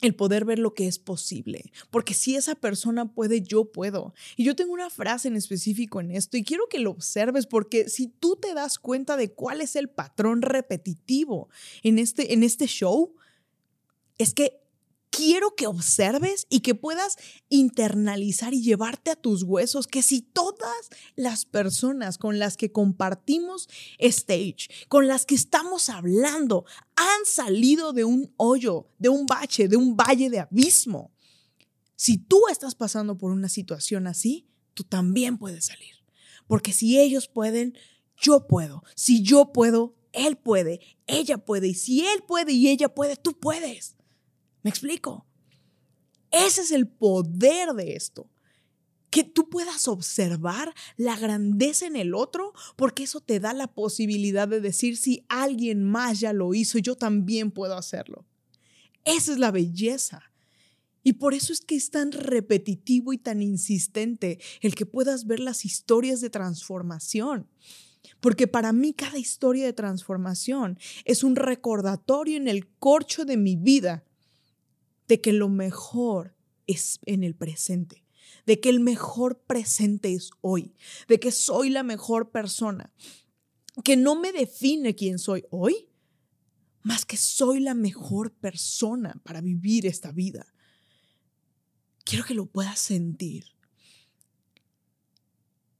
El 0.00 0.16
poder 0.16 0.44
ver 0.44 0.58
lo 0.58 0.74
que 0.74 0.88
es 0.88 0.98
posible. 0.98 1.70
Porque 1.90 2.12
si 2.12 2.34
esa 2.34 2.56
persona 2.56 3.12
puede, 3.14 3.40
yo 3.40 3.70
puedo. 3.70 4.14
Y 4.36 4.44
yo 4.44 4.56
tengo 4.56 4.72
una 4.72 4.90
frase 4.90 5.28
en 5.28 5.36
específico 5.36 6.00
en 6.00 6.10
esto 6.10 6.36
y 6.36 6.42
quiero 6.42 6.68
que 6.68 6.80
lo 6.80 6.90
observes 6.90 7.46
porque 7.46 7.88
si 7.88 8.08
tú 8.08 8.36
te 8.36 8.52
das 8.52 8.78
cuenta 8.78 9.16
de 9.16 9.32
cuál 9.32 9.60
es 9.60 9.76
el 9.76 9.88
patrón 9.88 10.42
repetitivo 10.42 11.48
en 11.82 11.98
este, 11.98 12.34
en 12.34 12.42
este 12.42 12.66
show, 12.66 13.14
es 14.18 14.34
que 14.34 14.61
quiero 15.12 15.54
que 15.54 15.66
observes 15.66 16.46
y 16.48 16.60
que 16.60 16.74
puedas 16.74 17.16
internalizar 17.50 18.54
y 18.54 18.62
llevarte 18.62 19.10
a 19.10 19.16
tus 19.16 19.44
huesos 19.44 19.86
que 19.86 20.02
si 20.02 20.22
todas 20.22 20.88
las 21.14 21.44
personas 21.44 22.18
con 22.18 22.38
las 22.38 22.56
que 22.56 22.72
compartimos 22.72 23.68
stage, 23.98 24.68
con 24.88 25.06
las 25.06 25.26
que 25.26 25.34
estamos 25.34 25.90
hablando, 25.90 26.64
han 26.96 27.26
salido 27.26 27.92
de 27.92 28.04
un 28.04 28.32
hoyo, 28.38 28.88
de 28.98 29.10
un 29.10 29.26
bache, 29.26 29.68
de 29.68 29.76
un 29.76 29.96
valle 29.96 30.30
de 30.30 30.40
abismo, 30.40 31.12
si 31.94 32.16
tú 32.16 32.40
estás 32.50 32.74
pasando 32.74 33.16
por 33.16 33.30
una 33.30 33.48
situación 33.48 34.08
así, 34.08 34.48
tú 34.74 34.82
también 34.82 35.38
puedes 35.38 35.66
salir. 35.66 35.94
Porque 36.48 36.72
si 36.72 36.98
ellos 36.98 37.28
pueden, 37.28 37.78
yo 38.16 38.48
puedo. 38.48 38.82
Si 38.96 39.22
yo 39.22 39.52
puedo, 39.52 39.94
él 40.12 40.36
puede, 40.36 40.80
ella 41.06 41.38
puede. 41.38 41.68
Y 41.68 41.74
si 41.74 42.00
él 42.00 42.24
puede 42.26 42.52
y 42.52 42.68
ella 42.68 42.92
puede, 42.92 43.16
tú 43.16 43.38
puedes. 43.38 43.96
¿Me 44.62 44.70
explico? 44.70 45.26
Ese 46.30 46.62
es 46.62 46.70
el 46.70 46.88
poder 46.88 47.74
de 47.74 47.94
esto. 47.94 48.30
Que 49.10 49.24
tú 49.24 49.50
puedas 49.50 49.88
observar 49.88 50.72
la 50.96 51.16
grandeza 51.16 51.86
en 51.86 51.96
el 51.96 52.14
otro, 52.14 52.54
porque 52.76 53.02
eso 53.02 53.20
te 53.20 53.40
da 53.40 53.52
la 53.52 53.74
posibilidad 53.74 54.48
de 54.48 54.60
decir, 54.60 54.96
si 54.96 55.26
alguien 55.28 55.84
más 55.84 56.20
ya 56.20 56.32
lo 56.32 56.54
hizo, 56.54 56.78
yo 56.78 56.96
también 56.96 57.50
puedo 57.50 57.76
hacerlo. 57.76 58.24
Esa 59.04 59.32
es 59.32 59.38
la 59.38 59.50
belleza. 59.50 60.32
Y 61.02 61.14
por 61.14 61.34
eso 61.34 61.52
es 61.52 61.60
que 61.60 61.74
es 61.74 61.90
tan 61.90 62.12
repetitivo 62.12 63.12
y 63.12 63.18
tan 63.18 63.42
insistente 63.42 64.38
el 64.60 64.74
que 64.74 64.86
puedas 64.86 65.26
ver 65.26 65.40
las 65.40 65.64
historias 65.64 66.20
de 66.20 66.30
transformación. 66.30 67.48
Porque 68.20 68.46
para 68.46 68.72
mí 68.72 68.94
cada 68.94 69.18
historia 69.18 69.66
de 69.66 69.72
transformación 69.72 70.78
es 71.04 71.22
un 71.22 71.36
recordatorio 71.36 72.36
en 72.36 72.48
el 72.48 72.68
corcho 72.68 73.24
de 73.24 73.36
mi 73.36 73.56
vida 73.56 74.04
de 75.08 75.20
que 75.20 75.32
lo 75.32 75.48
mejor 75.48 76.36
es 76.66 77.00
en 77.06 77.22
el 77.22 77.34
presente, 77.34 78.04
de 78.46 78.60
que 78.60 78.68
el 78.68 78.80
mejor 78.80 79.40
presente 79.40 80.12
es 80.12 80.30
hoy, 80.40 80.74
de 81.08 81.20
que 81.20 81.32
soy 81.32 81.70
la 81.70 81.82
mejor 81.82 82.30
persona, 82.30 82.92
que 83.84 83.96
no 83.96 84.14
me 84.14 84.32
define 84.32 84.94
quién 84.94 85.18
soy 85.18 85.44
hoy, 85.50 85.88
más 86.82 87.04
que 87.04 87.16
soy 87.16 87.60
la 87.60 87.74
mejor 87.74 88.32
persona 88.32 89.20
para 89.24 89.40
vivir 89.40 89.86
esta 89.86 90.12
vida. 90.12 90.46
Quiero 92.04 92.24
que 92.24 92.34
lo 92.34 92.46
puedas 92.46 92.78
sentir. 92.78 93.44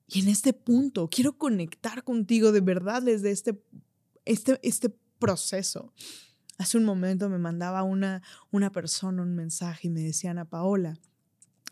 Y 0.07 0.21
en 0.21 0.29
este 0.29 0.53
punto 0.53 1.09
quiero 1.09 1.39
conectar 1.39 2.05
contigo 2.05 2.53
de 2.53 2.61
verdad 2.61 3.03
desde 3.03 3.31
este, 3.31 3.63
este, 4.25 4.61
este 4.63 4.91
proceso. 5.19 5.93
Hace 6.63 6.79
un 6.79 6.85
momento 6.85 7.29
me 7.29 7.39
mandaba 7.39 7.83
una, 7.83 8.23
una 8.53 8.71
persona 8.71 9.21
un 9.21 9.35
mensaje 9.35 9.89
y 9.89 9.91
me 9.91 10.01
decía, 10.01 10.31
Ana 10.31 10.45
Paola, 10.45 10.97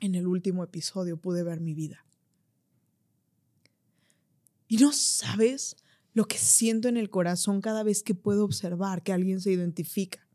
en 0.00 0.16
el 0.16 0.26
último 0.26 0.64
episodio 0.64 1.16
pude 1.16 1.44
ver 1.44 1.60
mi 1.60 1.74
vida. 1.74 2.04
Y 4.66 4.78
no 4.78 4.90
sabes 4.90 5.76
lo 6.12 6.24
que 6.24 6.38
siento 6.38 6.88
en 6.88 6.96
el 6.96 7.08
corazón 7.08 7.60
cada 7.60 7.84
vez 7.84 8.02
que 8.02 8.16
puedo 8.16 8.44
observar 8.44 9.04
que 9.04 9.12
alguien 9.12 9.40
se 9.40 9.52
identifica. 9.52 10.26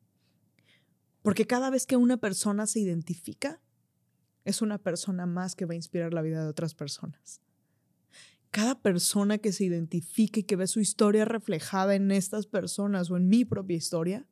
Porque 1.21 1.45
cada 1.45 1.69
vez 1.69 1.85
que 1.85 1.97
una 1.97 2.15
persona 2.15 2.65
se 2.65 2.79
identifica, 2.79 3.59
es 4.45 4.62
una 4.62 4.77
persona 4.77 5.25
más 5.25 5.55
que 5.55 5.65
va 5.65 5.74
a 5.74 5.75
inspirar 5.75 6.13
la 6.13 6.21
vida 6.21 6.41
de 6.41 6.47
otras 6.47 6.75
personas. 6.75 7.41
Cada 8.51 8.81
persona 8.81 9.38
que 9.38 9.51
se 9.51 9.65
identifique 9.65 10.39
y 10.39 10.43
que 10.43 10.55
ve 10.55 10.67
su 10.67 10.79
historia 10.79 11.25
reflejada 11.25 11.95
en 11.95 12.09
estas 12.12 12.47
personas 12.47 13.12
o 13.12 13.17
en 13.17 13.27
mi 13.27 13.43
propia 13.43 13.75
historia, 13.75 14.25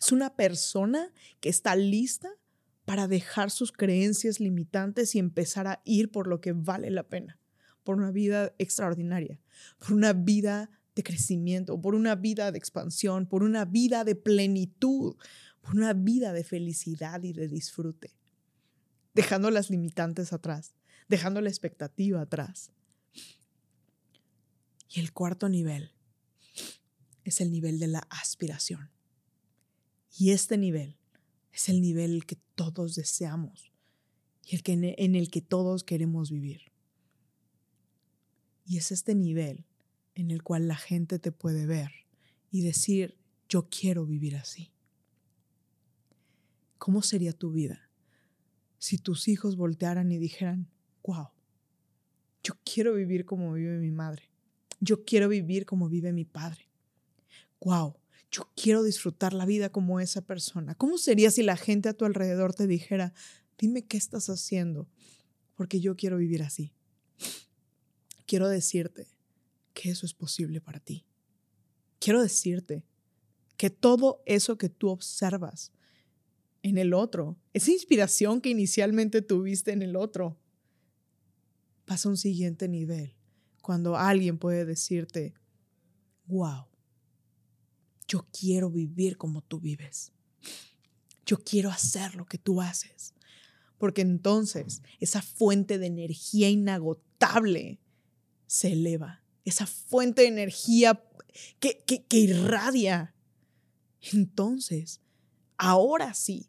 es 0.00 0.12
una 0.12 0.34
persona 0.34 1.12
que 1.40 1.50
está 1.50 1.76
lista 1.76 2.30
para 2.84 3.06
dejar 3.06 3.50
sus 3.50 3.70
creencias 3.70 4.40
limitantes 4.40 5.14
y 5.14 5.18
empezar 5.18 5.66
a 5.66 5.82
ir 5.84 6.10
por 6.10 6.26
lo 6.26 6.40
que 6.40 6.52
vale 6.52 6.90
la 6.90 7.04
pena, 7.04 7.38
por 7.84 7.96
una 7.96 8.10
vida 8.10 8.54
extraordinaria, 8.58 9.38
por 9.78 9.92
una 9.92 10.12
vida 10.12 10.70
de 10.96 11.02
crecimiento, 11.02 11.80
por 11.80 11.94
una 11.94 12.14
vida 12.16 12.50
de 12.50 12.58
expansión, 12.58 13.26
por 13.26 13.42
una 13.42 13.64
vida 13.64 14.02
de 14.04 14.16
plenitud, 14.16 15.16
por 15.60 15.76
una 15.76 15.92
vida 15.92 16.32
de 16.32 16.44
felicidad 16.44 17.22
y 17.22 17.32
de 17.32 17.46
disfrute, 17.46 18.16
dejando 19.14 19.50
las 19.50 19.70
limitantes 19.70 20.32
atrás, 20.32 20.74
dejando 21.08 21.40
la 21.42 21.50
expectativa 21.50 22.22
atrás. 22.22 22.72
Y 24.88 24.98
el 24.98 25.12
cuarto 25.12 25.48
nivel 25.48 25.92
es 27.22 27.40
el 27.40 27.52
nivel 27.52 27.78
de 27.78 27.86
la 27.86 28.00
aspiración. 28.10 28.90
Y 30.16 30.30
este 30.30 30.58
nivel 30.58 30.96
es 31.52 31.68
el 31.68 31.80
nivel 31.80 32.26
que 32.26 32.36
todos 32.54 32.94
deseamos 32.94 33.72
y 34.44 34.56
el 34.56 34.62
que, 34.62 34.72
en 34.72 35.14
el 35.14 35.30
que 35.30 35.40
todos 35.40 35.84
queremos 35.84 36.30
vivir. 36.30 36.72
Y 38.64 38.78
es 38.78 38.92
este 38.92 39.14
nivel 39.14 39.66
en 40.14 40.30
el 40.30 40.42
cual 40.42 40.68
la 40.68 40.76
gente 40.76 41.18
te 41.18 41.32
puede 41.32 41.66
ver 41.66 41.90
y 42.50 42.62
decir, 42.62 43.16
yo 43.48 43.68
quiero 43.68 44.06
vivir 44.06 44.36
así. 44.36 44.72
¿Cómo 46.78 47.02
sería 47.02 47.32
tu 47.32 47.52
vida 47.52 47.90
si 48.78 48.96
tus 48.96 49.28
hijos 49.28 49.56
voltearan 49.56 50.10
y 50.10 50.18
dijeran, 50.18 50.68
wow, 51.04 51.28
yo 52.42 52.54
quiero 52.64 52.94
vivir 52.94 53.26
como 53.26 53.52
vive 53.52 53.78
mi 53.78 53.90
madre, 53.90 54.30
yo 54.80 55.04
quiero 55.04 55.28
vivir 55.28 55.66
como 55.66 55.88
vive 55.88 56.12
mi 56.12 56.24
padre, 56.24 56.66
wow, 57.60 57.94
yo 58.30 58.48
quiero 58.54 58.82
disfrutar 58.82 59.32
la 59.32 59.44
vida 59.44 59.70
como 59.70 60.00
esa 60.00 60.22
persona. 60.22 60.74
¿Cómo 60.74 60.98
sería 60.98 61.30
si 61.30 61.42
la 61.42 61.56
gente 61.56 61.88
a 61.88 61.94
tu 61.94 62.04
alrededor 62.04 62.54
te 62.54 62.66
dijera, 62.66 63.12
dime 63.58 63.86
qué 63.86 63.96
estás 63.96 64.28
haciendo? 64.30 64.88
Porque 65.54 65.80
yo 65.80 65.96
quiero 65.96 66.16
vivir 66.16 66.42
así. 66.42 66.72
Quiero 68.26 68.48
decirte 68.48 69.08
que 69.74 69.90
eso 69.90 70.06
es 70.06 70.14
posible 70.14 70.60
para 70.60 70.80
ti. 70.80 71.06
quiero 71.98 72.22
decirte 72.22 72.84
que 73.56 73.68
todo 73.68 74.22
eso 74.24 74.56
que 74.56 74.70
tú 74.70 74.88
observas 74.88 75.70
en 76.62 76.78
el 76.78 76.94
otro, 76.94 77.36
esa 77.52 77.70
inspiración 77.70 78.40
que 78.40 78.48
inicialmente 78.48 79.20
tuviste 79.20 79.72
en 79.72 79.82
el 79.82 79.96
otro, 79.96 80.38
pasa 81.84 82.08
a 82.08 82.12
un 82.12 82.16
siguiente 82.16 82.68
nivel 82.68 83.14
cuando 83.60 83.96
alguien 83.96 84.38
puede 84.38 84.64
decirte, 84.64 85.34
wow, 86.26 86.69
yo 88.10 88.26
quiero 88.32 88.70
vivir 88.70 89.16
como 89.16 89.40
tú 89.40 89.60
vives. 89.60 90.12
Yo 91.24 91.38
quiero 91.38 91.70
hacer 91.70 92.16
lo 92.16 92.26
que 92.26 92.38
tú 92.38 92.60
haces. 92.60 93.14
Porque 93.78 94.00
entonces 94.00 94.82
esa 94.98 95.22
fuente 95.22 95.78
de 95.78 95.86
energía 95.86 96.50
inagotable 96.50 97.78
se 98.48 98.72
eleva. 98.72 99.22
Esa 99.44 99.64
fuente 99.64 100.22
de 100.22 100.28
energía 100.28 101.00
que, 101.60 101.84
que, 101.86 102.18
irradia. 102.18 103.14
Entonces, 104.12 105.00
ahora 105.56 106.12
sí, 106.14 106.48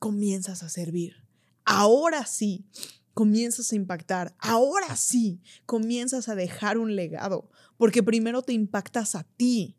comienzas 0.00 0.64
a 0.64 0.68
servir. 0.68 1.24
Ahora 1.64 2.26
sí, 2.26 2.66
comienzas 3.14 3.70
a 3.70 3.76
impactar. 3.76 4.34
Ahora 4.40 4.96
sí, 4.96 5.40
comienzas 5.66 6.28
a 6.28 6.34
dejar 6.34 6.78
un 6.78 6.96
legado. 6.96 7.48
Porque 7.76 8.02
primero 8.02 8.42
te 8.42 8.54
impactas 8.54 9.14
a 9.14 9.22
ti 9.22 9.76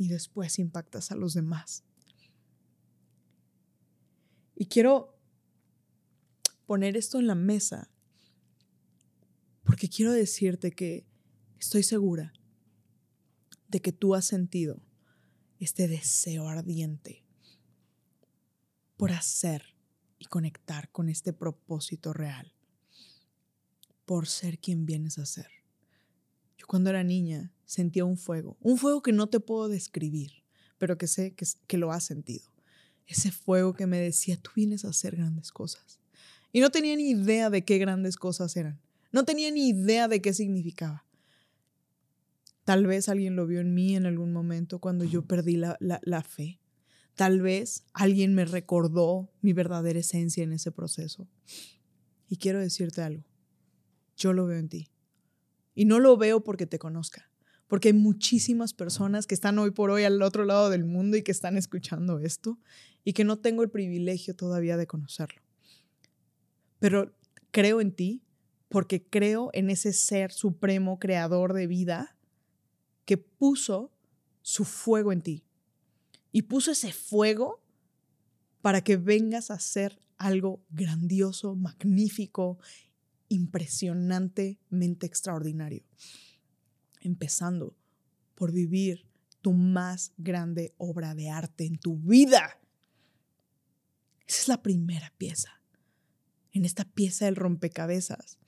y 0.00 0.08
después 0.08 0.58
impactas 0.58 1.10
a 1.12 1.14
los 1.14 1.34
demás. 1.34 1.84
Y 4.56 4.64
quiero 4.64 5.14
poner 6.64 6.96
esto 6.96 7.18
en 7.18 7.26
la 7.26 7.34
mesa 7.34 7.90
porque 9.62 9.90
quiero 9.90 10.12
decirte 10.12 10.72
que 10.72 11.06
estoy 11.58 11.82
segura 11.82 12.32
de 13.68 13.82
que 13.82 13.92
tú 13.92 14.14
has 14.14 14.24
sentido 14.24 14.80
este 15.58 15.86
deseo 15.86 16.48
ardiente 16.48 17.22
por 18.96 19.12
hacer 19.12 19.76
y 20.18 20.24
conectar 20.24 20.90
con 20.90 21.10
este 21.10 21.34
propósito 21.34 22.14
real, 22.14 22.54
por 24.06 24.26
ser 24.26 24.58
quien 24.58 24.86
vienes 24.86 25.18
a 25.18 25.26
ser. 25.26 25.50
Yo 26.56 26.66
cuando 26.66 26.88
era 26.88 27.04
niña 27.04 27.52
sentía 27.70 28.04
un 28.04 28.16
fuego, 28.16 28.56
un 28.60 28.78
fuego 28.78 29.00
que 29.00 29.12
no 29.12 29.28
te 29.28 29.38
puedo 29.38 29.68
describir, 29.68 30.32
pero 30.76 30.98
que 30.98 31.06
sé 31.06 31.34
que, 31.34 31.46
que 31.68 31.78
lo 31.78 31.92
has 31.92 32.02
sentido. 32.02 32.50
Ese 33.06 33.30
fuego 33.30 33.74
que 33.74 33.86
me 33.86 34.00
decía, 34.00 34.36
tú 34.36 34.50
vienes 34.56 34.84
a 34.84 34.88
hacer 34.88 35.14
grandes 35.14 35.52
cosas. 35.52 36.00
Y 36.50 36.58
no 36.58 36.70
tenía 36.70 36.96
ni 36.96 37.10
idea 37.10 37.48
de 37.48 37.64
qué 37.64 37.78
grandes 37.78 38.16
cosas 38.16 38.56
eran. 38.56 38.80
No 39.12 39.24
tenía 39.24 39.52
ni 39.52 39.68
idea 39.68 40.08
de 40.08 40.20
qué 40.20 40.34
significaba. 40.34 41.06
Tal 42.64 42.88
vez 42.88 43.08
alguien 43.08 43.36
lo 43.36 43.46
vio 43.46 43.60
en 43.60 43.72
mí 43.72 43.94
en 43.94 44.04
algún 44.04 44.32
momento 44.32 44.80
cuando 44.80 45.04
yo 45.04 45.22
perdí 45.22 45.54
la, 45.54 45.78
la 45.78 46.22
fe. 46.22 46.58
Tal 47.14 47.40
vez 47.40 47.84
alguien 47.92 48.34
me 48.34 48.46
recordó 48.46 49.30
mi 49.42 49.52
verdadera 49.52 50.00
esencia 50.00 50.42
en 50.42 50.52
ese 50.52 50.72
proceso. 50.72 51.28
Y 52.28 52.38
quiero 52.38 52.58
decirte 52.58 53.02
algo. 53.02 53.24
Yo 54.16 54.32
lo 54.32 54.46
veo 54.46 54.58
en 54.58 54.68
ti. 54.68 54.88
Y 55.76 55.84
no 55.84 56.00
lo 56.00 56.16
veo 56.16 56.42
porque 56.42 56.66
te 56.66 56.80
conozca 56.80 57.29
porque 57.70 57.90
hay 57.90 57.94
muchísimas 57.94 58.74
personas 58.74 59.28
que 59.28 59.34
están 59.36 59.56
hoy 59.60 59.70
por 59.70 59.90
hoy 59.90 60.02
al 60.02 60.20
otro 60.22 60.44
lado 60.44 60.70
del 60.70 60.84
mundo 60.84 61.16
y 61.16 61.22
que 61.22 61.30
están 61.30 61.56
escuchando 61.56 62.18
esto 62.18 62.58
y 63.04 63.12
que 63.12 63.22
no 63.22 63.38
tengo 63.38 63.62
el 63.62 63.70
privilegio 63.70 64.34
todavía 64.34 64.76
de 64.76 64.88
conocerlo. 64.88 65.40
Pero 66.80 67.14
creo 67.52 67.80
en 67.80 67.92
ti 67.92 68.24
porque 68.68 69.04
creo 69.04 69.50
en 69.52 69.70
ese 69.70 69.92
ser 69.92 70.32
supremo, 70.32 70.98
creador 70.98 71.52
de 71.52 71.68
vida, 71.68 72.18
que 73.04 73.18
puso 73.18 73.92
su 74.42 74.64
fuego 74.64 75.12
en 75.12 75.22
ti. 75.22 75.44
Y 76.32 76.42
puso 76.42 76.72
ese 76.72 76.92
fuego 76.92 77.62
para 78.62 78.80
que 78.80 78.96
vengas 78.96 79.52
a 79.52 79.54
hacer 79.54 80.00
algo 80.16 80.60
grandioso, 80.70 81.54
magnífico, 81.54 82.58
impresionantemente 83.28 85.06
extraordinario 85.06 85.84
empezando 87.00 87.76
por 88.34 88.52
vivir 88.52 89.06
tu 89.40 89.52
más 89.52 90.12
grande 90.16 90.74
obra 90.76 91.14
de 91.14 91.30
arte 91.30 91.64
en 91.64 91.78
tu 91.78 91.96
vida. 91.96 92.60
Esa 94.26 94.42
es 94.42 94.48
la 94.48 94.62
primera 94.62 95.12
pieza. 95.18 95.60
En 96.52 96.64
esta 96.64 96.84
pieza 96.84 97.26
del 97.26 97.36
rompecabezas, 97.36 98.38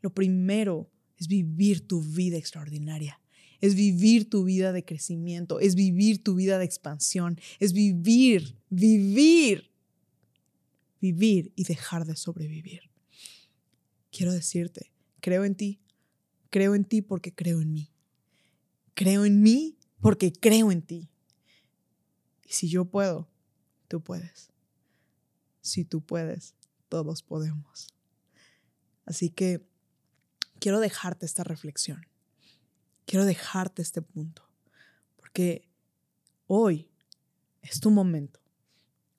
lo 0.00 0.14
primero 0.14 0.90
es 1.16 1.28
vivir 1.28 1.86
tu 1.86 2.02
vida 2.02 2.36
extraordinaria. 2.36 3.20
Es 3.60 3.74
vivir 3.74 4.30
tu 4.30 4.44
vida 4.44 4.72
de 4.72 4.84
crecimiento, 4.84 5.58
es 5.58 5.74
vivir 5.74 6.22
tu 6.22 6.36
vida 6.36 6.58
de 6.58 6.64
expansión, 6.64 7.40
es 7.58 7.72
vivir, 7.72 8.56
vivir, 8.70 9.72
vivir 11.00 11.52
y 11.56 11.64
dejar 11.64 12.04
de 12.04 12.14
sobrevivir. 12.14 12.82
Quiero 14.12 14.32
decirte, 14.32 14.92
creo 15.20 15.44
en 15.44 15.56
ti, 15.56 15.80
Creo 16.50 16.74
en 16.74 16.84
ti 16.84 17.02
porque 17.02 17.34
creo 17.34 17.60
en 17.60 17.72
mí. 17.72 17.92
Creo 18.94 19.24
en 19.24 19.42
mí 19.42 19.78
porque 20.00 20.32
creo 20.32 20.72
en 20.72 20.82
ti. 20.82 21.10
Y 22.44 22.52
si 22.52 22.68
yo 22.68 22.86
puedo, 22.86 23.28
tú 23.88 24.02
puedes. 24.02 24.50
Si 25.60 25.84
tú 25.84 26.00
puedes, 26.00 26.54
todos 26.88 27.22
podemos. 27.22 27.88
Así 29.04 29.30
que 29.30 29.66
quiero 30.58 30.80
dejarte 30.80 31.26
esta 31.26 31.44
reflexión. 31.44 32.06
Quiero 33.04 33.24
dejarte 33.24 33.82
este 33.82 34.02
punto. 34.02 34.48
Porque 35.16 35.68
hoy 36.46 36.90
es 37.62 37.80
tu 37.80 37.90
momento. 37.90 38.40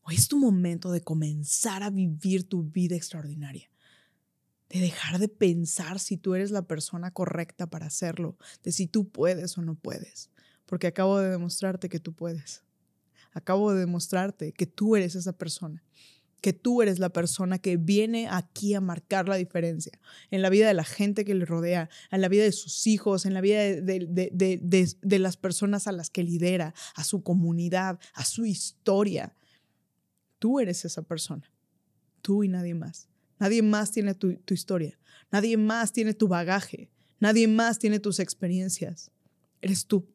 Hoy 0.01 0.15
es 0.15 0.27
tu 0.27 0.39
momento 0.39 0.91
de 0.91 1.01
comenzar 1.01 1.83
a 1.83 1.91
vivir 1.91 2.49
tu 2.49 2.63
vida 2.63 2.95
extraordinaria 2.95 3.69
de 4.69 4.79
dejar 4.79 5.19
de 5.19 5.27
pensar 5.27 5.99
si 5.99 6.17
tú 6.17 6.35
eres 6.35 6.51
la 6.51 6.61
persona 6.61 7.11
correcta 7.11 7.67
para 7.67 7.87
hacerlo, 7.87 8.37
de 8.63 8.71
si 8.71 8.87
tú 8.87 9.09
puedes 9.09 9.57
o 9.57 9.61
no 9.61 9.75
puedes, 9.75 10.29
porque 10.65 10.87
acabo 10.87 11.19
de 11.19 11.29
demostrarte 11.29 11.89
que 11.89 11.99
tú 11.99 12.13
puedes. 12.13 12.63
Acabo 13.31 13.73
de 13.73 13.79
demostrarte 13.79 14.53
que 14.53 14.65
tú 14.65 14.95
eres 14.95 15.15
esa 15.15 15.33
persona, 15.33 15.83
que 16.41 16.53
tú 16.53 16.81
eres 16.81 16.99
la 16.99 17.09
persona 17.09 17.59
que 17.59 17.77
viene 17.77 18.27
aquí 18.29 18.73
a 18.73 18.81
marcar 18.81 19.27
la 19.27 19.35
diferencia 19.35 19.99
en 20.31 20.41
la 20.41 20.49
vida 20.49 20.67
de 20.67 20.73
la 20.73 20.83
gente 20.83 21.25
que 21.25 21.35
le 21.35 21.45
rodea, 21.45 21.89
en 22.11 22.21
la 22.21 22.27
vida 22.27 22.43
de 22.43 22.51
sus 22.51 22.87
hijos, 22.87 23.25
en 23.25 23.33
la 23.33 23.41
vida 23.41 23.59
de, 23.59 23.81
de, 23.81 24.95
de 25.01 25.19
las 25.19 25.37
personas 25.37 25.87
a 25.87 25.91
las 25.91 26.09
que 26.09 26.23
lidera, 26.23 26.73
a 26.95 27.03
su 27.03 27.23
comunidad, 27.23 27.99
a 28.13 28.25
su 28.25 28.45
historia. 28.45 29.35
Tú 30.39 30.59
eres 30.59 30.85
esa 30.85 31.01
persona, 31.03 31.51
tú 32.21 32.43
y 32.43 32.47
nadie 32.47 32.73
más. 32.73 33.08
Nadie 33.39 33.61
más 33.61 33.91
tiene 33.91 34.13
tu, 34.13 34.37
historia. 34.49 34.99
Nadie 35.31 35.57
más 35.57 35.93
tiene 35.93 36.13
tu 36.13 36.27
bagaje. 36.27 36.91
Nadie 37.19 37.47
más 37.47 37.79
tiene 37.79 37.99
tus 37.99 38.19
experiencias. 38.19 39.11
Eres 39.61 39.85
tú. 39.85 40.07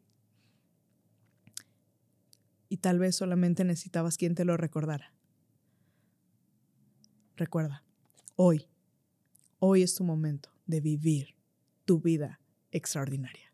Y 2.69 2.79
tal 2.79 2.99
vez 2.99 3.17
solamente 3.17 3.65
necesitabas 3.65 4.17
quien 4.17 4.35
te 4.35 4.45
lo 4.45 4.57
recordara. 4.57 5.13
Recuerda, 7.37 7.83
hoy, 8.37 8.69
hoy 9.59 9.83
es 9.83 9.95
tu 9.95 10.05
momento 10.05 10.51
de 10.67 10.81
vivir 10.81 11.35
tu 11.85 12.01
vida 12.01 12.41
extraordinaria. 12.71 13.54